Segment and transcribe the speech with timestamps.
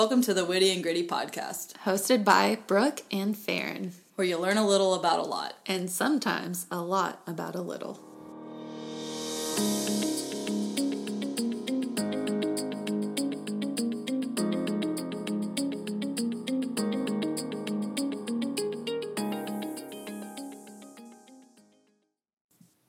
[0.00, 4.56] Welcome to the Witty and Gritty podcast, hosted by Brooke and Farron, where you learn
[4.56, 5.58] a little about a lot.
[5.66, 8.00] and sometimes a lot about a little.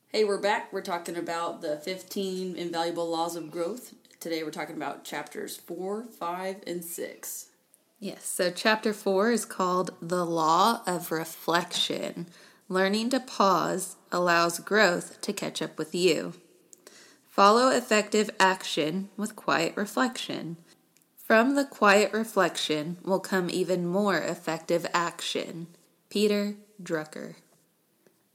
[0.08, 0.72] Hey, we're back.
[0.72, 3.96] We're talking about the 15 invaluable laws of growth.
[4.22, 7.46] Today we're talking about chapters 4, 5, and 6.
[8.00, 12.28] Yes, so chapter four is called The Law of Reflection.
[12.70, 16.34] Learning to pause allows growth to catch up with you.
[17.28, 20.58] Follow effective action with quiet reflection.
[21.16, 25.66] From the quiet reflection will come even more effective action.
[26.12, 27.38] Peter Drucker.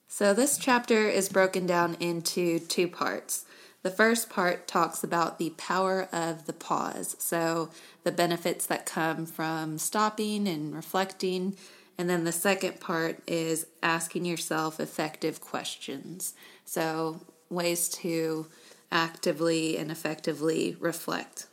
[0.08, 3.44] So, this chapter is broken down into two parts.
[3.86, 7.70] The first part talks about the power of the pause, so
[8.02, 11.56] the benefits that come from stopping and reflecting.
[11.96, 16.34] And then the second part is asking yourself effective questions.
[16.64, 18.48] So, ways to
[18.90, 21.46] actively and effectively reflect.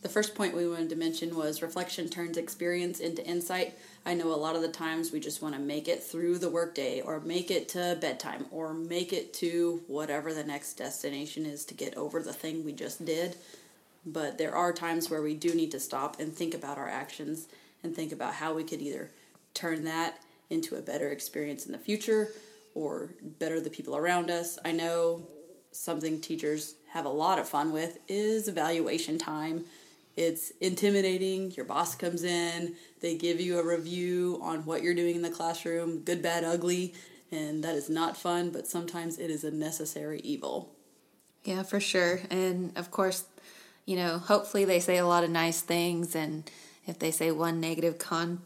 [0.00, 3.76] The first point we wanted to mention was reflection turns experience into insight.
[4.06, 6.50] I know a lot of the times we just want to make it through the
[6.50, 11.64] workday or make it to bedtime or make it to whatever the next destination is
[11.66, 13.36] to get over the thing we just did.
[14.04, 17.48] But there are times where we do need to stop and think about our actions
[17.82, 19.10] and think about how we could either
[19.54, 20.18] turn that
[20.50, 22.28] into a better experience in the future
[22.74, 23.08] or
[23.38, 24.58] better the people around us.
[24.66, 25.26] I know
[25.72, 29.64] something teachers have a lot of fun with is evaluation time
[30.16, 31.50] it's intimidating.
[31.52, 35.30] Your boss comes in, they give you a review on what you're doing in the
[35.30, 36.94] classroom, good, bad, ugly,
[37.32, 40.74] and that is not fun, but sometimes it is a necessary evil.
[41.42, 42.20] Yeah, for sure.
[42.30, 43.24] And of course,
[43.86, 46.48] you know, hopefully they say a lot of nice things, and
[46.86, 48.40] if they say one negative comment,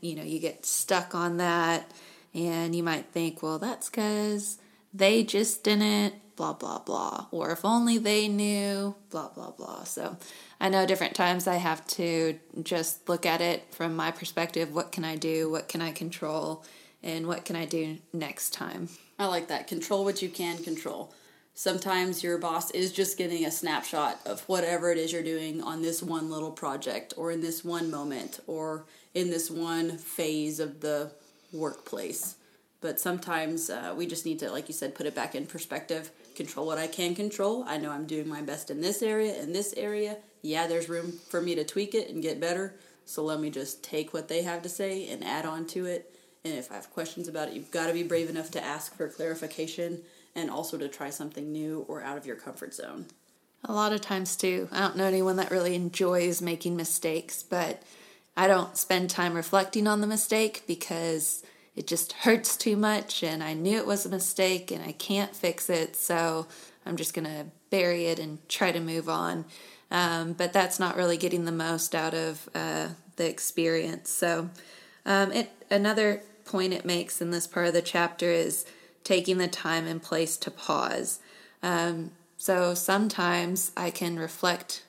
[0.00, 1.90] you know, you get stuck on that,
[2.34, 4.58] and you might think, well, that's because
[4.92, 7.26] they just didn't blah blah blah.
[7.32, 9.82] Or if only they knew blah blah blah.
[9.84, 10.16] So
[10.60, 14.72] i know different times i have to just look at it from my perspective.
[14.72, 15.50] What can i do?
[15.50, 16.64] What can i control?
[17.02, 18.88] And what can i do next time?
[19.18, 19.66] I like that.
[19.66, 21.12] Control what you can control.
[21.54, 25.82] Sometimes your boss is just getting a snapshot of whatever it is you're doing on
[25.82, 30.80] this one little project or in this one moment or in this one phase of
[30.80, 31.10] the
[31.52, 32.36] workplace
[32.80, 36.10] but sometimes uh, we just need to like you said put it back in perspective
[36.36, 37.64] control what i can control.
[37.66, 40.18] I know i'm doing my best in this area in this area.
[40.42, 42.74] Yeah there's room for me to tweak it and get better.
[43.04, 46.14] So let me just take what they have to say and add on to it.
[46.44, 48.96] And if i have questions about it you've got to be brave enough to ask
[48.96, 50.02] for clarification
[50.34, 53.06] and also to try something new or out of your comfort zone.
[53.64, 57.82] A lot of times too i don't know anyone that really enjoys making mistakes but
[58.36, 61.42] i don't spend time reflecting on the mistake because
[61.78, 65.34] it just hurts too much and I knew it was a mistake and I can't
[65.34, 66.48] fix it, so
[66.84, 69.44] I'm just going to bury it and try to move on.
[69.88, 74.10] Um, but that's not really getting the most out of uh, the experience.
[74.10, 74.50] So,
[75.06, 78.66] um, it another point it makes in this part of the chapter is
[79.04, 81.20] taking the time and place to pause.
[81.62, 84.82] Um, so sometimes I can reflect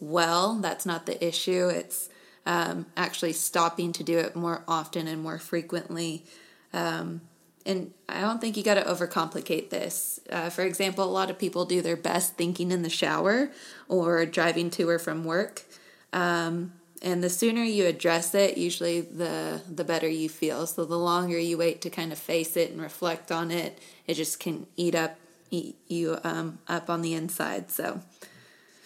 [0.00, 0.54] well.
[0.54, 1.68] That's not the issue.
[1.68, 2.08] It's
[2.46, 6.24] um, actually stopping to do it more often and more frequently.
[6.72, 7.20] Um,
[7.64, 10.18] and I don't think you got to overcomplicate this.
[10.30, 13.50] Uh, for example, a lot of people do their best thinking in the shower
[13.88, 15.62] or driving to or from work.
[16.12, 16.72] Um,
[17.02, 20.66] and the sooner you address it, usually the the better you feel.
[20.66, 24.14] So the longer you wait to kind of face it and reflect on it, it
[24.14, 25.16] just can eat up
[25.50, 27.70] eat you um, up on the inside.
[27.70, 28.00] So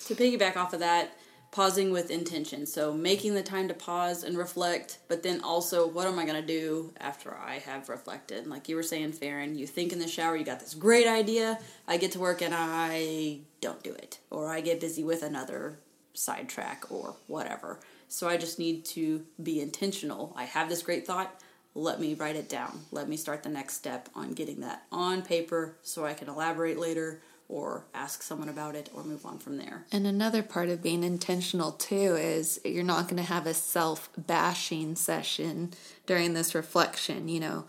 [0.07, 1.13] to piggyback off of that,
[1.57, 2.67] pausing with intention.
[2.67, 6.39] So making the time to pause and reflect, but then also what am I going
[6.39, 8.47] to do after I have reflected?
[8.47, 11.59] Like you were saying, Farron, you think in the shower, you got this great idea.
[11.89, 15.79] I get to work and I don't do it, or I get busy with another
[16.13, 17.81] sidetrack or whatever.
[18.07, 20.35] So I just need to be intentional.
[20.37, 21.41] I have this great thought.
[21.75, 22.81] Let me write it down.
[22.93, 26.79] Let me start the next step on getting that on paper so I can elaborate
[26.79, 29.85] later or ask someone about it or move on from there.
[29.93, 34.11] And another part of being intentional too is you're not going to have a self
[34.17, 35.73] bashing session
[36.07, 37.29] during this reflection.
[37.29, 37.65] You know,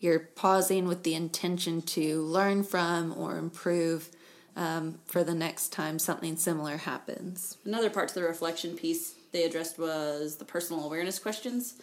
[0.00, 4.10] you're pausing with the intention to learn from or improve
[4.56, 7.56] um, for the next time something similar happens.
[7.64, 11.74] Another part to the reflection piece they addressed was the personal awareness questions.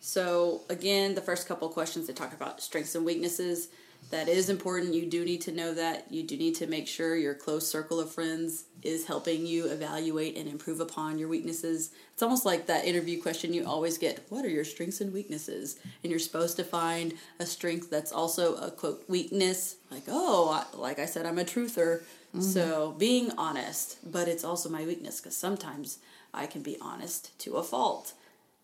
[0.00, 3.68] So, again, the first couple questions they talk about strengths and weaknesses
[4.10, 4.94] that is important.
[4.94, 6.06] You do need to know that.
[6.10, 10.36] You do need to make sure your close circle of friends is helping you evaluate
[10.36, 11.90] and improve upon your weaknesses.
[12.12, 15.78] It's almost like that interview question you always get What are your strengths and weaknesses?
[16.02, 19.76] And you're supposed to find a strength that's also a quote weakness.
[19.90, 22.02] Like, oh, like I said, I'm a truther.
[22.34, 22.40] Mm-hmm.
[22.40, 25.98] So being honest, but it's also my weakness because sometimes
[26.34, 28.14] I can be honest to a fault.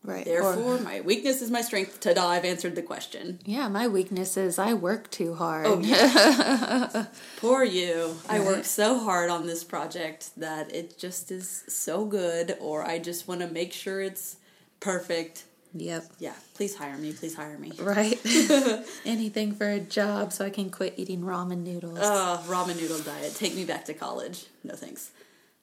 [0.04, 0.24] Right.
[0.24, 2.00] Therefore, or, my weakness is my strength.
[2.00, 3.40] Ta da, I've answered the question.
[3.44, 5.66] Yeah, my weakness is I work too hard.
[5.66, 7.06] Oh, yeah.
[7.38, 8.14] Poor you.
[8.28, 12.98] I work so hard on this project that it just is so good, or I
[13.00, 14.36] just want to make sure it's
[14.80, 15.44] perfect.
[15.74, 16.04] Yep.
[16.20, 17.12] Yeah, please hire me.
[17.12, 17.72] Please hire me.
[17.78, 18.18] Right.
[19.04, 21.98] Anything for a job so I can quit eating ramen noodles.
[21.98, 23.34] Uh, ramen noodle diet.
[23.34, 24.46] Take me back to college.
[24.64, 25.10] No thanks.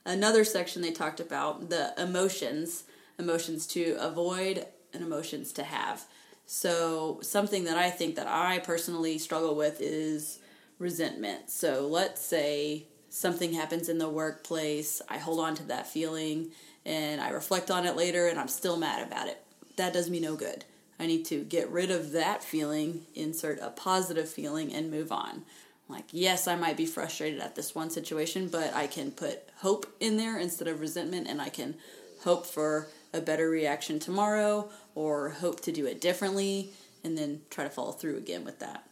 [0.06, 2.84] Another section they talked about the emotions
[3.20, 6.06] emotions to avoid and emotions to have.
[6.46, 10.40] So, something that I think that I personally struggle with is
[10.78, 11.50] resentment.
[11.50, 16.52] So, let's say something happens in the workplace, I hold on to that feeling
[16.86, 19.42] and I reflect on it later and I'm still mad about it.
[19.78, 20.66] That does me no good.
[21.00, 25.44] I need to get rid of that feeling, insert a positive feeling, and move on.
[25.90, 29.86] Like, yes, I might be frustrated at this one situation, but I can put hope
[30.00, 31.76] in there instead of resentment, and I can
[32.24, 36.70] hope for a better reaction tomorrow or hope to do it differently
[37.04, 38.88] and then try to follow through again with that.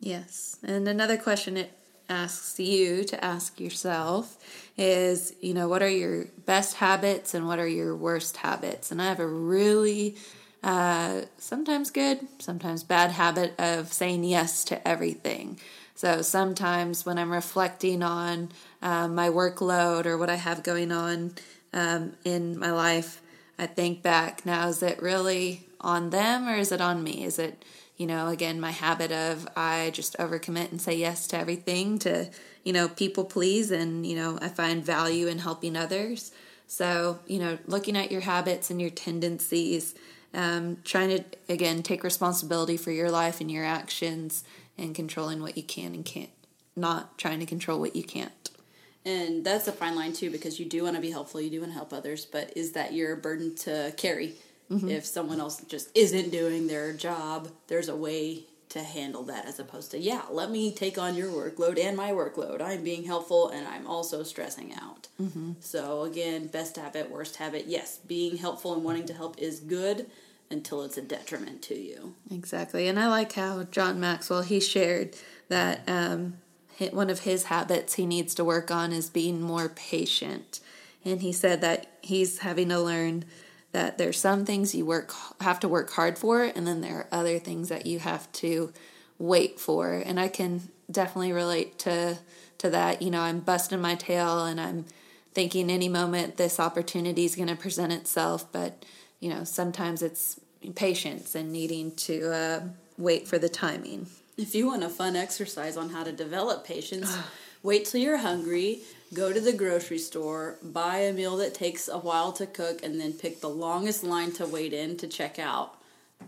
[0.00, 0.56] Yes.
[0.62, 1.72] And another question it
[2.08, 4.38] asks you to ask yourself
[4.76, 8.92] is, you know, what are your best habits and what are your worst habits?
[8.92, 10.16] And I have a really
[10.62, 15.58] uh, sometimes good, sometimes bad habit of saying yes to everything.
[15.94, 18.50] So sometimes when I'm reflecting on
[18.82, 21.32] uh, my workload or what I have going on
[21.72, 23.22] um, in my life,
[23.58, 27.24] I think back now, is it really on them or is it on me?
[27.24, 27.64] Is it,
[27.96, 32.28] you know, again, my habit of I just overcommit and say yes to everything to,
[32.64, 36.32] you know, people please and, you know, I find value in helping others.
[36.66, 39.94] So, you know, looking at your habits and your tendencies,
[40.34, 44.44] um, trying to, again, take responsibility for your life and your actions
[44.76, 46.30] and controlling what you can and can't,
[46.74, 48.50] not trying to control what you can't
[49.06, 51.60] and that's a fine line too because you do want to be helpful you do
[51.60, 54.34] want to help others but is that your burden to carry
[54.70, 54.88] mm-hmm.
[54.88, 59.58] if someone else just isn't doing their job there's a way to handle that as
[59.60, 63.48] opposed to yeah let me take on your workload and my workload i'm being helpful
[63.48, 65.52] and i'm also stressing out mm-hmm.
[65.60, 70.06] so again best habit worst habit yes being helpful and wanting to help is good
[70.50, 75.14] until it's a detriment to you exactly and i like how john maxwell he shared
[75.48, 76.34] that um,
[76.92, 80.60] one of his habits he needs to work on is being more patient.
[81.04, 83.24] And he said that he's having to learn
[83.72, 87.08] that there's some things you work have to work hard for and then there are
[87.12, 88.72] other things that you have to
[89.18, 89.92] wait for.
[89.92, 92.18] And I can definitely relate to
[92.58, 93.02] to that.
[93.02, 94.86] You know, I'm busting my tail and I'm
[95.32, 98.84] thinking any moment this opportunity is going to present itself, but
[99.20, 100.40] you know, sometimes it's
[100.74, 102.60] patience and needing to uh,
[102.96, 104.06] wait for the timing.
[104.38, 107.16] If you want a fun exercise on how to develop patience,
[107.62, 108.80] wait till you're hungry,
[109.14, 113.00] go to the grocery store, buy a meal that takes a while to cook, and
[113.00, 115.78] then pick the longest line to wait in to check out.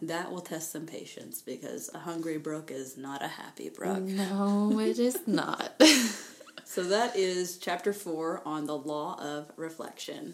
[0.01, 4.01] That will test some patience because a hungry Brooke is not a happy Brooke.
[4.01, 5.83] No, it is not.
[6.65, 10.33] so that is chapter four on the law of reflection.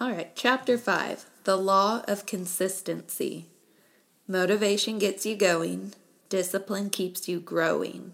[0.00, 3.46] All right, chapter 5 The Law of Consistency.
[4.26, 5.94] Motivation gets you going,
[6.28, 8.12] discipline keeps you growing.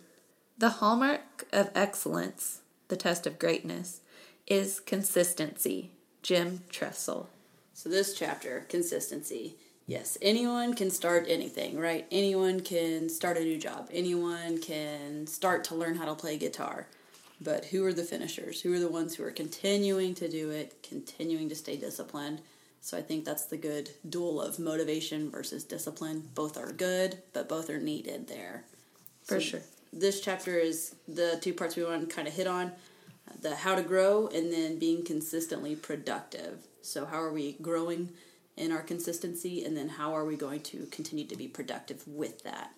[0.57, 4.03] The hallmark of excellence, the test of greatness,
[4.47, 5.91] is consistency.
[6.23, 7.29] Jim Tressel.
[7.73, 9.57] So, this chapter, consistency.
[9.89, 12.07] Yes, anyone can start anything, right?
[12.13, 13.89] Anyone can start a new job.
[13.93, 16.87] Anyone can start to learn how to play guitar.
[17.41, 18.61] But who are the finishers?
[18.61, 22.41] Who are the ones who are continuing to do it, continuing to stay disciplined?
[22.85, 26.29] So I think that's the good duel of motivation versus discipline.
[26.35, 28.65] Both are good, but both are needed there.
[29.23, 29.61] For so sure.
[29.91, 32.73] This chapter is the two parts we want to kind of hit on
[33.41, 36.59] the how to grow and then being consistently productive.
[36.83, 38.11] So, how are we growing
[38.55, 42.43] in our consistency, and then how are we going to continue to be productive with
[42.43, 42.73] that?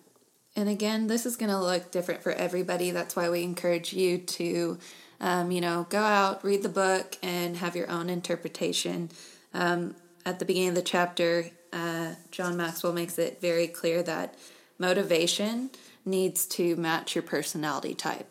[0.55, 2.91] And again, this is going to look different for everybody.
[2.91, 4.79] That's why we encourage you to,
[5.19, 9.09] um, you know, go out, read the book, and have your own interpretation.
[9.53, 14.35] Um, at the beginning of the chapter, uh, John Maxwell makes it very clear that
[14.79, 15.69] motivation
[16.05, 18.29] needs to match your personality type.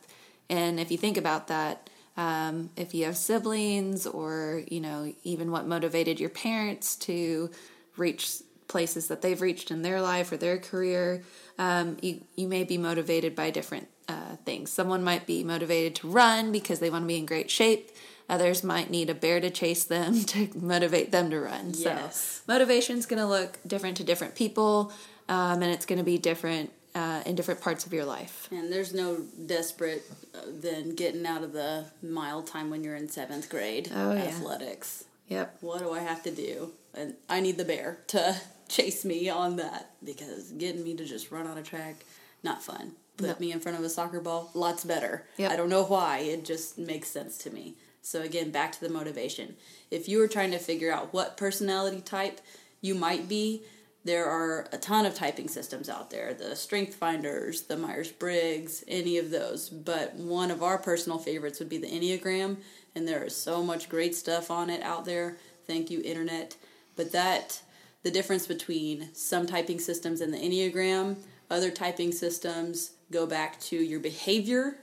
[0.48, 5.50] And if you think about that, um, if you have siblings or, you know, even
[5.50, 7.50] what motivated your parents to
[7.96, 11.22] reach places that they've reached in their life or their career.
[11.58, 14.70] Um, you, you may be motivated by different uh, things.
[14.70, 17.90] Someone might be motivated to run because they want to be in great shape.
[18.28, 21.72] Others might need a bear to chase them to motivate them to run.
[21.74, 22.42] Yes.
[22.46, 24.92] So motivation is going to look different to different people,
[25.28, 28.48] um, and it's going to be different uh, in different parts of your life.
[28.50, 30.02] And there's no desperate
[30.34, 34.22] uh, than getting out of the mile time when you're in seventh grade Oh, yeah.
[34.22, 35.04] athletics.
[35.28, 35.58] Yep.
[35.60, 36.72] What do I have to do?
[36.94, 41.30] And I need the bear to chase me on that because getting me to just
[41.30, 41.96] run on a track,
[42.42, 42.92] not fun.
[43.18, 45.24] Put me in front of a soccer ball, lots better.
[45.38, 45.50] Yep.
[45.50, 47.74] I don't know why, it just makes sense to me.
[48.06, 49.56] So again, back to the motivation.
[49.90, 52.40] If you are trying to figure out what personality type
[52.80, 53.64] you might be,
[54.04, 56.32] there are a ton of typing systems out there.
[56.32, 59.68] The strength finders the myers-briggs any of those.
[59.68, 62.58] But one of our personal favorites would be the enneagram
[62.94, 65.36] and there is so much great stuff on it out there.
[65.66, 66.54] Thank you internet.
[66.94, 67.60] But that
[68.04, 71.16] the difference between some typing systems and the enneagram
[71.50, 74.76] other typing systems go back to your behavior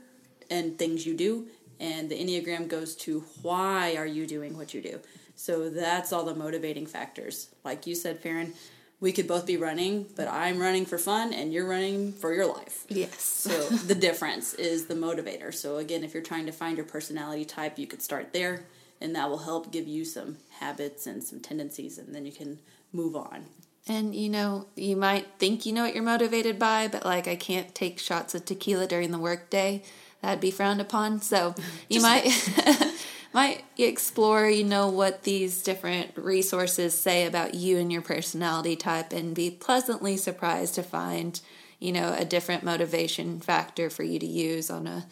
[0.50, 1.48] and things you do
[1.80, 5.00] and the enneagram goes to why are you doing what you do?
[5.36, 7.50] So that's all the motivating factors.
[7.64, 8.54] Like you said farron
[9.00, 12.46] we could both be running but i'm running for fun and you're running for your
[12.46, 12.86] life.
[12.88, 13.22] Yes.
[13.22, 15.54] so the difference is the motivator.
[15.54, 18.66] So again if you're trying to find your personality type you could start there
[19.02, 22.60] and that will help give you some habits and some tendencies and then you can
[22.94, 23.46] move on.
[23.86, 27.36] And you know, you might think you know what you're motivated by, but like I
[27.36, 29.84] can't take shots of tequila during the workday.
[30.24, 31.22] That'd be frowned upon.
[31.22, 31.54] So
[31.90, 32.26] you might
[33.34, 39.12] might explore, you know, what these different resources say about you and your personality type
[39.12, 41.42] and be pleasantly surprised to find,
[41.80, 45.06] you know, a different motivation factor for you to use on a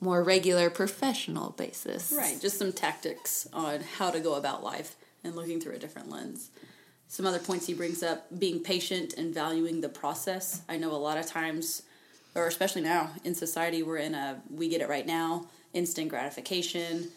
[0.00, 2.12] more regular professional basis.
[2.16, 6.10] Right, just some tactics on how to go about life and looking through a different
[6.10, 6.50] lens.
[7.08, 10.62] Some other points he brings up being patient and valuing the process.
[10.68, 11.82] I know a lot of times,
[12.34, 17.08] or especially now in society, we're in a we get it right now, instant gratification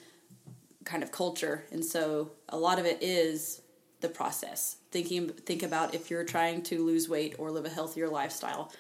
[0.86, 1.66] kind of culture.
[1.72, 3.62] And so a lot of it is
[4.00, 4.78] the process.
[4.92, 8.72] Thinking think about if you're trying to lose weight or live a healthier lifestyle.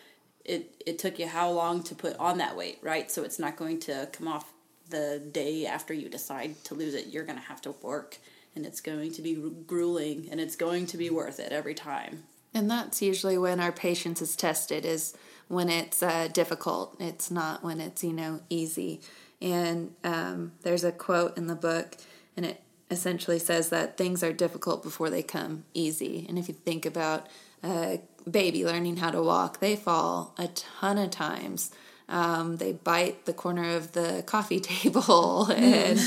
[0.46, 3.12] It it took you how long to put on that weight, right?
[3.12, 4.54] So it's not going to come off
[4.90, 7.08] the day after you decide to lose it.
[7.08, 8.18] You're going to have to work
[8.56, 12.24] and it's going to be grueling and it's going to be worth it every time.
[12.54, 15.14] And that's usually when our patience is tested, is
[15.48, 16.96] when it's uh, difficult.
[17.00, 19.02] It's not when it's, you know, easy.
[19.42, 21.96] And um, there's a quote in the book,
[22.36, 26.26] and it essentially says that things are difficult before they come easy.
[26.28, 27.28] And if you think about
[27.64, 31.72] a baby learning how to walk, they fall a ton of times.
[32.10, 36.00] Um, they bite the corner of the coffee table and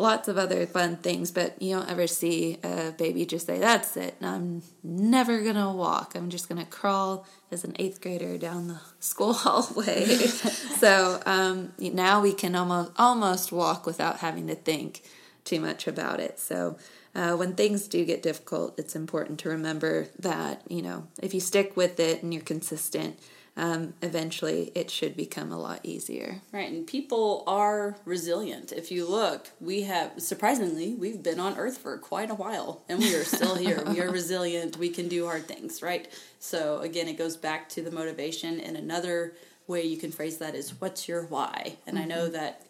[0.00, 3.96] lots of other fun things, but you don't ever see a baby just say, That's
[3.96, 6.14] it, I'm never gonna walk.
[6.14, 10.04] I'm just gonna crawl as an eighth grader down the school hallway.
[10.06, 15.02] so um, now we can almost almost walk without having to think
[15.44, 16.38] too much about it.
[16.38, 16.76] So
[17.14, 21.40] uh, when things do get difficult, it's important to remember that, you know, if you
[21.40, 23.18] stick with it and you're consistent,
[23.56, 26.40] um, eventually it should become a lot easier.
[26.52, 28.72] Right, and people are resilient.
[28.72, 32.98] If you look, we have surprisingly we've been on Earth for quite a while, and
[32.98, 33.82] we are still here.
[33.86, 34.76] we are resilient.
[34.76, 36.08] We can do hard things, right?
[36.38, 38.60] So again, it goes back to the motivation.
[38.60, 39.34] And another
[39.66, 42.62] way you can phrase that is, "What's your why?" And I know that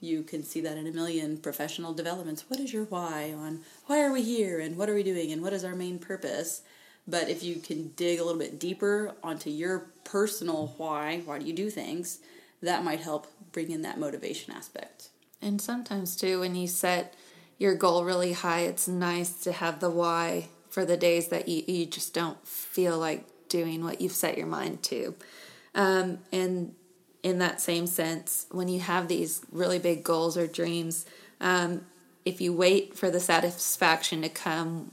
[0.00, 2.44] you can see that in a million professional developments.
[2.48, 5.42] What is your why on why are we here and what are we doing and
[5.42, 6.62] what is our main purpose?
[7.08, 11.46] But if you can dig a little bit deeper onto your personal why, why do
[11.46, 12.18] you do things,
[12.62, 15.08] that might help bring in that motivation aspect.
[15.40, 17.14] And sometimes, too, when you set
[17.58, 21.62] your goal really high, it's nice to have the why for the days that you,
[21.66, 25.14] you just don't feel like doing what you've set your mind to.
[25.74, 26.74] Um, and
[27.22, 31.06] in that same sense, when you have these really big goals or dreams,
[31.40, 31.86] um,
[32.24, 34.90] if you wait for the satisfaction to come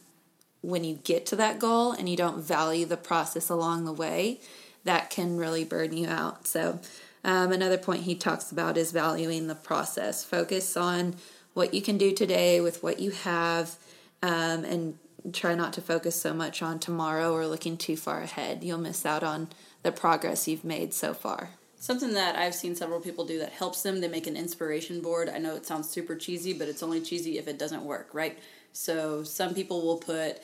[0.63, 4.39] when you get to that goal and you don't value the process along the way,
[4.85, 6.47] that can really burn you out.
[6.47, 6.79] So,
[7.23, 10.23] um, another point he talks about is valuing the process.
[10.23, 11.15] Focus on
[11.53, 13.75] what you can do today with what you have,
[14.21, 14.97] um, and
[15.31, 18.63] try not to focus so much on tomorrow or looking too far ahead.
[18.63, 19.49] You'll miss out on
[19.83, 21.51] the progress you've made so far.
[21.77, 25.29] Something that I've seen several people do that helps them, they make an inspiration board.
[25.29, 28.39] I know it sounds super cheesy, but it's only cheesy if it doesn't work, right?
[28.73, 30.41] So some people will put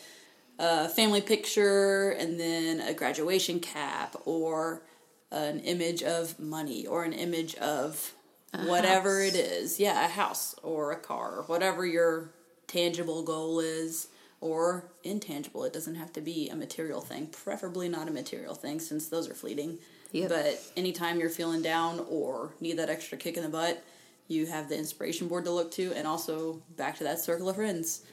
[0.58, 4.84] a family picture and then a graduation cap or
[5.32, 8.14] an image of money or an image of
[8.66, 9.34] whatever house.
[9.34, 9.80] it is.
[9.80, 12.32] Yeah, a house or a car or whatever your
[12.68, 14.08] tangible goal is
[14.42, 15.64] or intangible.
[15.66, 19.30] It doesn't have to be a material thing, preferably not a material thing since those
[19.30, 19.80] are fleeting.
[20.12, 20.30] Yep.
[20.30, 23.84] But anytime you're feeling down or need that extra kick in the butt,
[24.28, 27.56] you have the inspiration board to look to, and also back to that circle of
[27.56, 28.04] friends.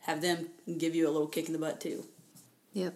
[0.00, 2.04] Have them give you a little kick in the butt too.
[2.72, 2.94] Yep.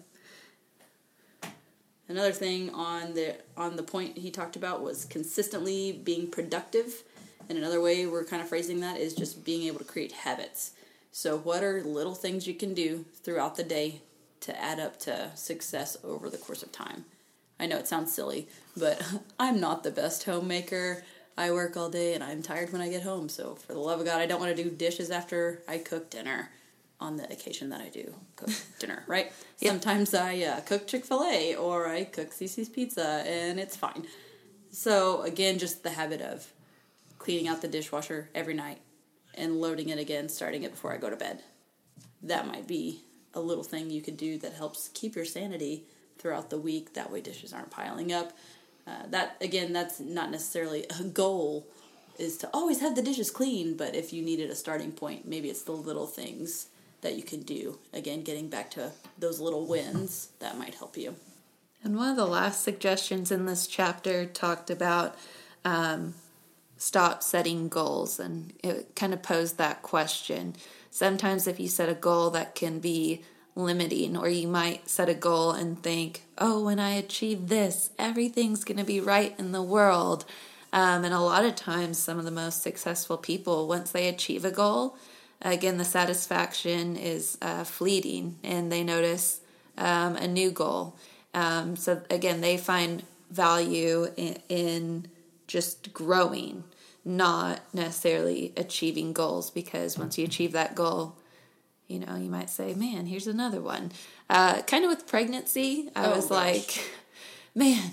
[2.07, 7.03] Another thing on the on the point he talked about was consistently being productive.
[7.49, 10.71] And another way we're kind of phrasing that is just being able to create habits.
[11.11, 14.01] So what are little things you can do throughout the day
[14.41, 17.05] to add up to success over the course of time?
[17.59, 19.01] I know it sounds silly, but
[19.39, 21.03] I'm not the best homemaker.
[21.37, 23.29] I work all day and I'm tired when I get home.
[23.29, 26.09] So for the love of God, I don't want to do dishes after I cook
[26.09, 26.49] dinner
[26.99, 29.31] on the occasion that I do cook dinner, right?
[29.59, 29.71] Yep.
[29.71, 34.07] Sometimes I uh, cook Chick fil A or I cook Cici's Pizza and it's fine.
[34.71, 36.51] So, again, just the habit of
[37.19, 38.79] cleaning out the dishwasher every night
[39.35, 41.41] and loading it again, starting it before I go to bed.
[42.21, 43.01] That might be
[43.33, 45.83] a little thing you could do that helps keep your sanity
[46.17, 46.93] throughout the week.
[46.93, 48.33] That way, dishes aren't piling up.
[48.87, 51.67] Uh, that, again, that's not necessarily a goal
[52.17, 55.49] is to always have the dishes clean, but if you needed a starting point, maybe
[55.49, 56.67] it's the little things
[57.03, 57.77] that you can do.
[57.93, 61.15] Again, getting back to those little wins, that might help you.
[61.83, 65.15] And one of the last suggestions in this chapter talked about
[65.63, 66.15] um,
[66.77, 70.55] stop setting goals, and it kind of posed that question.
[70.89, 73.21] Sometimes, if you set a goal that can be
[73.55, 78.63] limiting, or you might set a goal and think, oh, when I achieve this, everything's
[78.63, 80.25] going to be right in the world.
[80.71, 84.43] Um, and a lot of times, some of the most successful people, once they achieve
[84.43, 84.97] a goal,
[85.41, 89.41] again, the satisfaction is uh, fleeting and they notice
[89.77, 90.95] um, a new goal.
[91.33, 95.07] Um, so, again, they find value in, in
[95.47, 96.63] just growing,
[97.03, 101.15] not necessarily achieving goals, because once you achieve that goal,
[101.87, 103.91] you know, you might say, man, here's another one.
[104.29, 106.31] Uh, kind of with pregnancy, I Oh, was gosh.
[106.31, 106.91] like,
[107.55, 107.91] man,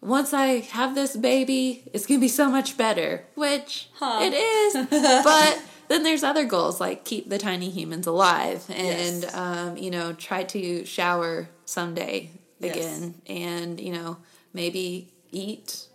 [0.00, 4.20] once I have this baby, it's going to be so much better, which Huh.
[4.22, 4.74] it is.
[5.24, 9.34] but then there's other goals like keep the tiny humans alive and, Yes.
[9.34, 12.76] um, you know, try to shower someday Yes.
[12.76, 14.16] again and, you know,
[14.52, 15.86] maybe eat.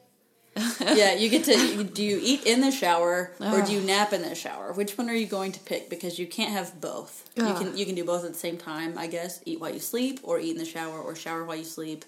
[0.81, 4.21] yeah, you get to do you eat in the shower or do you nap in
[4.21, 4.73] the shower?
[4.73, 5.89] Which one are you going to pick?
[5.89, 7.29] Because you can't have both.
[7.37, 9.41] You can you can do both at the same time, I guess.
[9.45, 12.03] Eat while you sleep, or eat in the shower, or shower while you sleep.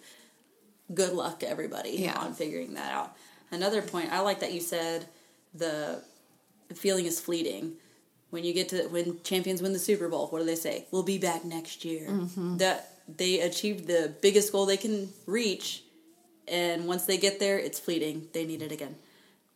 [0.93, 2.19] Good luck to everybody Yeah.
[2.19, 3.15] on figuring that out.
[3.49, 5.05] Another point, I like that you said
[5.53, 6.03] the
[6.67, 7.77] the feeling is fleeting.
[8.33, 10.87] When you get to when champions win the Super Bowl, what do they say?
[10.89, 12.07] We'll be back next year.
[12.09, 12.57] Mm-hmm.
[12.57, 15.83] That they achieved the biggest goal they can reach,
[16.47, 18.29] and once they get there, it's fleeting.
[18.33, 18.95] They need it again.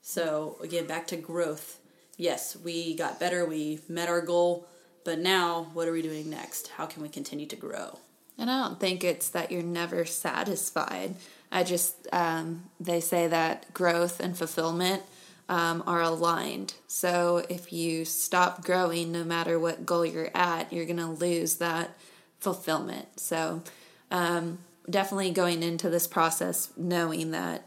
[0.03, 1.79] So again, back to growth.
[2.17, 3.47] Yes, we got better.
[3.47, 4.67] We met our goal,
[5.03, 6.67] but now what are we doing next?
[6.67, 7.97] How can we continue to grow?
[8.37, 11.15] And I don't think it's that you're never satisfied.
[11.51, 15.01] I just, um, they say that growth and fulfillment
[15.49, 16.73] um, are aligned.
[16.87, 21.55] So if you stop growing, no matter what goal you're at, you're going to lose
[21.55, 21.97] that
[22.39, 23.19] fulfillment.
[23.19, 23.63] So
[24.11, 27.63] um, definitely going into this process knowing that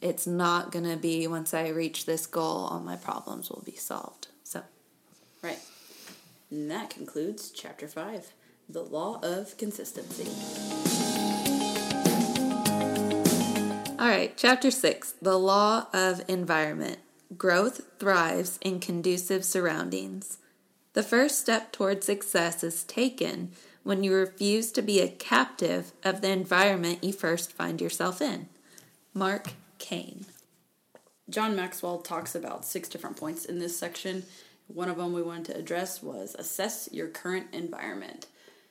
[0.00, 3.74] it's not going to be once I reach this goal, all my problems will be
[3.76, 4.28] solved.
[4.44, 4.62] So.
[5.42, 5.58] Right.
[6.50, 8.32] And that concludes chapter five,
[8.68, 10.28] the law of consistency.
[13.98, 16.98] All right, chapter six The Law of Environment.
[17.36, 20.38] Growth thrives in conducive surroundings.
[20.94, 26.22] The first step toward success is taken when you refuse to be a captive of
[26.22, 28.48] the environment you first find yourself in.
[29.12, 30.24] Mark Caine.
[31.28, 34.24] John Maxwell talks about six different points in this section.
[34.66, 38.26] One of them we wanted to address was assess your current environment.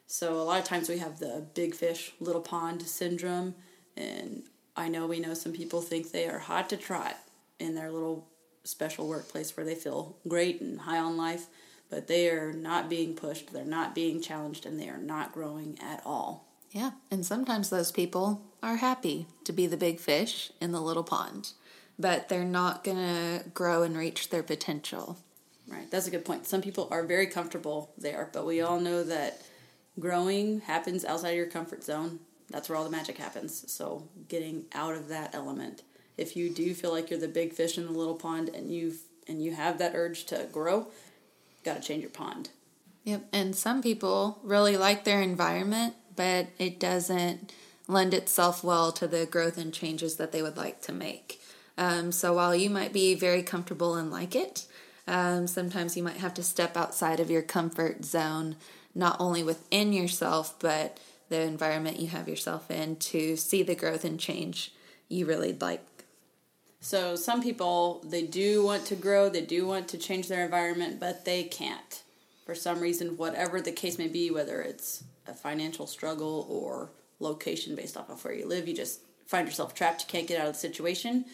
[0.08, 3.54] So, a lot of times we have the big fish, little pond syndrome,
[3.96, 4.44] and
[4.76, 7.18] I know we know some people think they are hot to trot
[7.60, 8.28] in their little
[8.68, 11.48] special workplace where they feel great and high on life,
[11.90, 15.78] but they are not being pushed, they're not being challenged, and they are not growing
[15.82, 16.46] at all.
[16.72, 21.04] Yeah, and sometimes those people are happy to be the big fish in the little
[21.04, 21.52] pond,
[21.98, 25.18] but they're not going to grow and reach their potential.
[25.68, 26.46] Right, that's a good point.
[26.46, 29.42] Some people are very comfortable there, but we all know that
[30.00, 32.20] growing happens outside of your comfort zone.
[32.50, 33.70] That's where all the magic happens.
[33.72, 35.84] So, getting out of that element.
[36.18, 38.94] If you do feel like you're the big fish in the little pond and you
[39.28, 40.88] and you have that urge to grow,
[41.64, 42.50] got to change your pond.
[43.04, 47.54] Yep, and some people really like their environment, but it doesn't
[47.88, 51.42] lend itself well to the growth and changes that they would like to make.
[51.78, 54.66] Um, so while you might be very comfortable and like it,
[55.10, 58.58] Um, sometimes you might have to step outside of your comfort zone,
[58.94, 61.00] not only within yourself, but
[61.30, 64.74] the environment you have yourself in to see the growth and change
[65.08, 65.97] you really like.
[66.80, 71.00] So some people they do want to grow, they do want to change their environment,
[71.00, 72.04] but they can't.
[72.46, 77.76] For some reason, whatever the case may be, whether it's a financial struggle or location
[77.76, 80.48] based off of where you live, you just find yourself trapped, you can't get out
[80.48, 81.26] of the situation.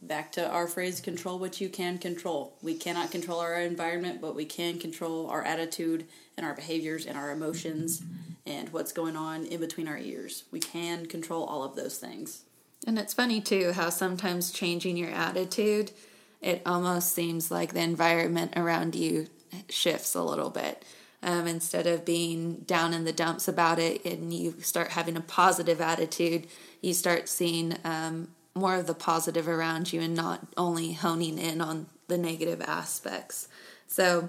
[0.00, 2.56] Back to our phrase control what you can control.
[2.62, 7.16] We cannot control our environment, but we can control our attitude and our behaviors and
[7.16, 8.02] our emotions
[8.46, 10.44] and what's going on in between our ears.
[10.50, 12.43] We can control all of those things.
[12.86, 15.92] And it's funny too how sometimes changing your attitude,
[16.40, 19.28] it almost seems like the environment around you
[19.68, 20.84] shifts a little bit.
[21.22, 25.22] Um, instead of being down in the dumps about it and you start having a
[25.22, 26.46] positive attitude,
[26.82, 31.62] you start seeing um, more of the positive around you and not only honing in
[31.62, 33.48] on the negative aspects.
[33.86, 34.28] So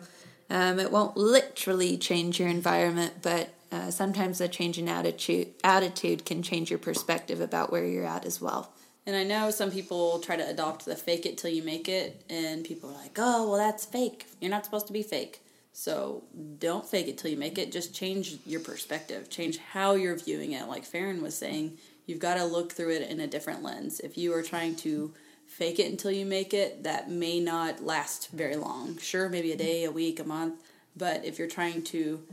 [0.49, 6.25] um, it won't literally change your environment, but uh, sometimes a change in attitude attitude
[6.25, 8.71] can change your perspective about where you're at as well.
[9.05, 12.23] And I know some people try to adopt the fake it till you make it,
[12.29, 14.25] and people are like, oh, well, that's fake.
[14.39, 15.41] You're not supposed to be fake.
[15.73, 16.23] So
[16.57, 17.71] don't fake it till you make it.
[17.71, 20.67] Just change your perspective, change how you're viewing it.
[20.67, 23.99] Like Farron was saying, you've got to look through it in a different lens.
[23.99, 25.13] If you are trying to
[25.45, 28.97] fake it until you make it, that may not last very long.
[28.97, 30.63] Sure, maybe a day, a week, a month.
[30.95, 32.23] But if you're trying to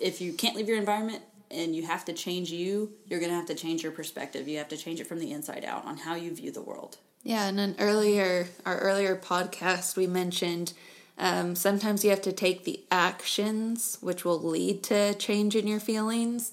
[0.00, 3.36] if you can't leave your environment and you have to change you, you're going to
[3.36, 4.48] have to change your perspective.
[4.48, 6.98] You have to change it from the inside out on how you view the world.
[7.22, 10.72] Yeah, and an earlier our earlier podcast we mentioned
[11.18, 15.80] um, sometimes you have to take the actions which will lead to change in your
[15.80, 16.52] feelings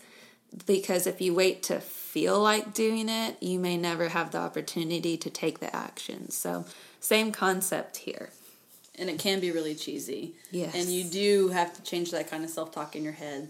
[0.66, 5.18] because if you wait to feel like doing it, you may never have the opportunity
[5.18, 6.36] to take the actions.
[6.36, 6.66] So,
[7.00, 8.30] same concept here
[8.98, 10.36] and it can be really cheesy.
[10.52, 10.76] Yes.
[10.76, 13.50] And you do have to change that kind of self talk in your head.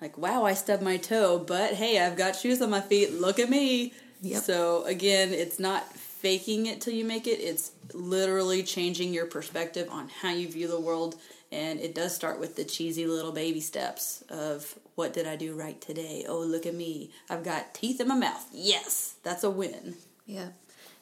[0.00, 3.12] Like, wow, I stubbed my toe, but hey, I've got shoes on my feet.
[3.12, 3.92] Look at me.
[4.22, 4.42] Yep.
[4.42, 9.88] So, again, it's not faking it till you make it, it's literally changing your perspective
[9.90, 11.16] on how you view the world.
[11.52, 15.54] And it does start with the cheesy little baby steps of what did I do
[15.54, 16.24] right today?
[16.28, 17.10] Oh, look at me.
[17.28, 18.46] I've got teeth in my mouth.
[18.52, 19.96] Yes, that's a win.
[20.26, 20.48] Yeah.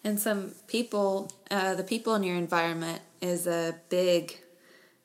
[0.05, 4.38] And some people, uh, the people in your environment is a big,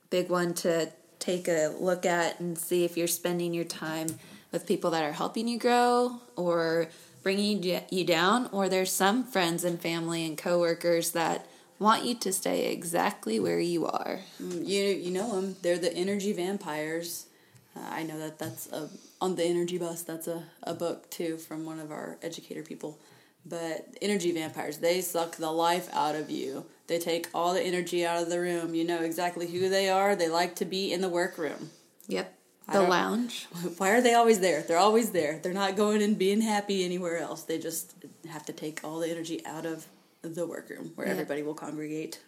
[0.10, 4.08] big one to take a look at and see if you're spending your time
[4.52, 6.88] with people that are helping you grow or
[7.24, 11.48] bringing you down, or there's some friends and family and coworkers that
[11.80, 14.20] want you to stay exactly where you are.
[14.42, 15.56] Mm, you you know them.
[15.62, 17.28] They're the energy vampires.
[17.76, 20.04] Uh, I know that that's a, on the energy bus.
[20.04, 23.00] That's a, a book too from one of our educator people.
[23.46, 26.66] But energy vampires, they suck the life out of you.
[26.88, 28.76] They take all the energy out of the room.
[28.76, 30.16] You know exactly who they are.
[30.16, 31.70] They like to be in the workroom.
[32.08, 32.34] Yep.
[32.72, 33.48] The lounge.
[33.78, 34.62] Why are they always there?
[34.62, 35.40] They're always there.
[35.40, 37.44] They're not going and being happy anywhere else.
[37.44, 37.94] They just
[38.30, 39.86] have to take all the energy out of
[40.22, 41.14] the workroom where yep.
[41.14, 42.20] everybody will congregate.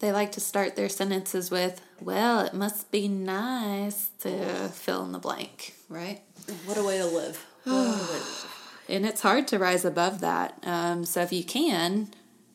[0.00, 5.12] They like to start their sentences with, well, it must be nice to fill in
[5.12, 6.22] the blank, right?
[6.64, 7.46] What a way to live.
[8.88, 10.58] and it's hard to rise above that.
[10.62, 12.08] Um, so if you can,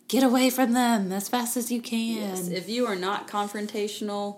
[0.08, 2.18] get away from them as fast as you can.
[2.18, 4.38] Yes, if you are not confrontational,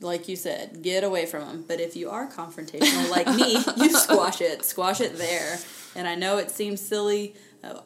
[0.00, 1.64] like you said, get away from them.
[1.66, 5.58] But if you are confrontational, like me, you squash it, squash it there.
[5.94, 7.34] And I know it seems silly.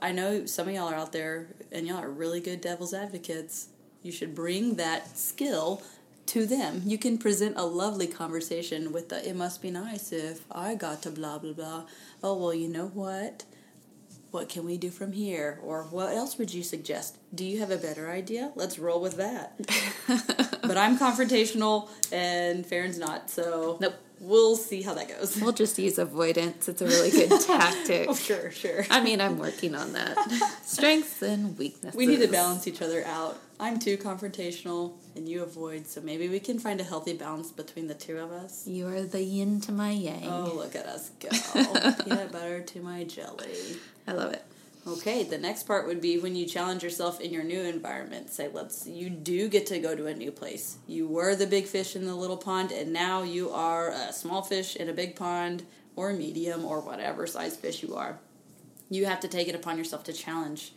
[0.00, 3.68] I know some of y'all are out there, and y'all are really good devil's advocates.
[4.02, 5.82] You should bring that skill
[6.26, 6.82] to them.
[6.84, 11.02] You can present a lovely conversation with the, it must be nice if I got
[11.02, 11.84] to blah, blah, blah.
[12.22, 13.44] Oh, well, you know what?
[14.34, 15.60] What can we do from here?
[15.62, 17.18] Or what else would you suggest?
[17.32, 18.50] Do you have a better idea?
[18.56, 19.56] Let's roll with that.
[20.60, 23.94] but I'm confrontational and Farron's not, so nope.
[24.18, 25.40] We'll see how that goes.
[25.40, 26.68] We'll just use avoidance.
[26.68, 28.06] It's a really good oh, tactic.
[28.08, 28.84] oh, sure, sure.
[28.90, 30.18] I mean, I'm working on that.
[30.64, 31.96] Strengths and weaknesses.
[31.96, 33.38] We need to balance each other out.
[33.58, 37.86] I'm too confrontational and you avoid, so maybe we can find a healthy balance between
[37.86, 38.66] the two of us.
[38.66, 40.26] You are the yin to my yang.
[40.28, 41.28] Oh, look at us go.
[42.04, 43.76] Peanut butter to my jelly.
[44.06, 44.44] I love it.
[44.86, 48.28] Okay, the next part would be when you challenge yourself in your new environment.
[48.28, 50.76] Say, let's, you do get to go to a new place.
[50.86, 54.42] You were the big fish in the little pond, and now you are a small
[54.42, 55.64] fish in a big pond,
[55.96, 58.18] or medium, or whatever size fish you are.
[58.90, 60.72] You have to take it upon yourself to challenge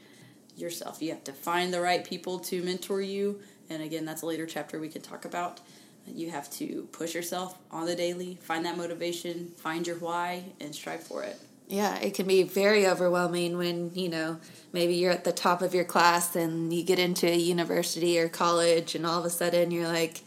[0.58, 1.02] yourself.
[1.02, 3.40] You have to find the right people to mentor you,
[3.70, 5.60] and again, that's a later chapter we could talk about.
[6.06, 10.74] You have to push yourself on the daily, find that motivation, find your why, and
[10.74, 11.40] strive for it.
[11.68, 14.40] Yeah, it can be very overwhelming when, you know,
[14.72, 18.30] maybe you're at the top of your class and you get into a university or
[18.30, 20.22] college and all of a sudden you're like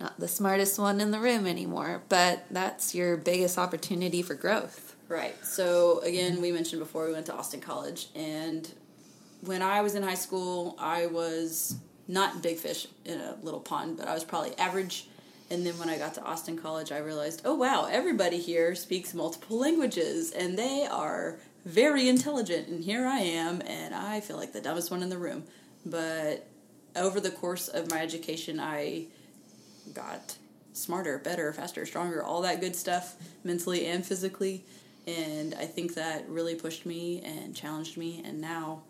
[0.00, 4.96] not the smartest one in the room anymore, but that's your biggest opportunity for growth.
[5.08, 5.36] Right.
[5.44, 8.68] So again, we mentioned before we went to Austin College and
[9.42, 11.76] when I was in high school, I was
[12.08, 15.06] not big fish in a little pond, but I was probably average.
[15.50, 19.14] And then when I got to Austin College, I realized, oh wow, everybody here speaks
[19.14, 22.68] multiple languages and they are very intelligent.
[22.68, 25.44] And here I am, and I feel like the dumbest one in the room.
[25.84, 26.46] But
[26.96, 29.06] over the course of my education, I
[29.94, 30.36] got
[30.72, 34.64] smarter, better, faster, stronger, all that good stuff, mentally and physically.
[35.06, 38.22] And I think that really pushed me and challenged me.
[38.24, 38.82] And now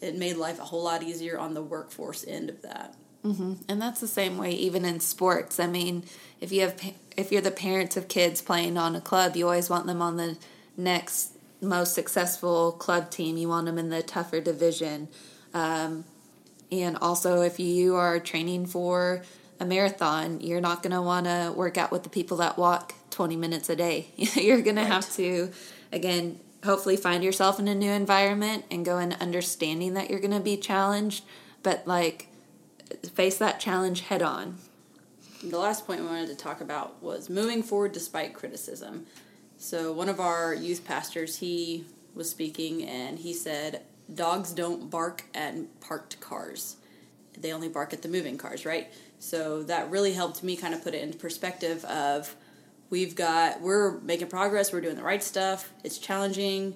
[0.00, 2.94] it made life a whole lot easier on the workforce end of that.
[3.24, 3.54] Mm-hmm.
[3.68, 5.60] And that's the same way even in sports.
[5.60, 6.04] I mean,
[6.40, 6.80] if you have
[7.16, 10.16] if you're the parents of kids playing on a club, you always want them on
[10.16, 10.38] the
[10.76, 13.36] next most successful club team.
[13.36, 15.08] You want them in the tougher division.
[15.52, 16.04] Um,
[16.72, 19.22] and also, if you are training for
[19.58, 22.94] a marathon, you're not going to want to work out with the people that walk
[23.10, 24.06] 20 minutes a day.
[24.16, 24.86] you're going right.
[24.86, 25.50] to have to,
[25.92, 30.30] again, hopefully find yourself in a new environment and go in understanding that you're going
[30.30, 31.24] to be challenged,
[31.62, 32.28] but like
[33.14, 34.56] face that challenge head on.
[35.42, 39.06] The last point we wanted to talk about was moving forward despite criticism.
[39.56, 45.24] So, one of our youth pastors, he was speaking and he said, Dogs don't bark
[45.34, 46.76] at parked cars.
[47.38, 48.92] They only bark at the moving cars, right?
[49.18, 52.34] So, that really helped me kind of put it into perspective of
[52.90, 56.74] we've got we're making progress we're doing the right stuff it's challenging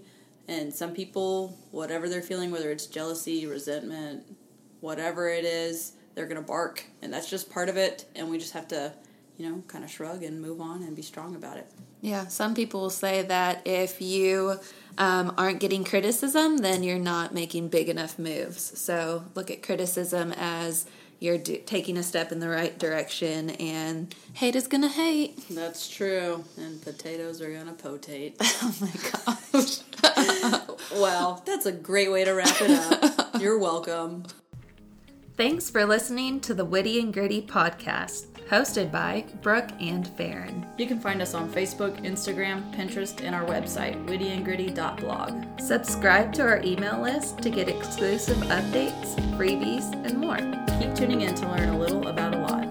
[0.49, 4.23] and some people whatever they're feeling whether it's jealousy resentment
[4.81, 8.39] whatever it is they're going to bark and that's just part of it and we
[8.39, 8.93] just have to
[9.37, 11.67] you know kind of shrug and move on and be strong about it.
[12.01, 14.59] Yeah some people will say that if you
[14.97, 18.79] um, aren't getting criticism then you're not making big enough moves.
[18.79, 20.87] So look at criticism as
[21.25, 25.43] you're do- taking a step in the right direction and hate is gonna hate.
[25.49, 26.45] That's true.
[26.59, 28.37] And potatoes are gonna potate.
[28.63, 28.93] Oh my
[29.53, 29.81] gosh.
[30.95, 33.35] Well that's a great way to wrap it up.
[33.41, 34.25] You're welcome.
[35.37, 40.67] Thanks for listening to the witty and gritty podcast hosted by Brooke and Farron.
[40.77, 45.61] You can find us on Facebook, Instagram, Pinterest, and our website, wittyandgritty.blog.
[45.61, 50.39] Subscribe to our email list to get exclusive updates, freebies, and more.
[50.81, 52.64] Keep tuning in to learn a little about a lot.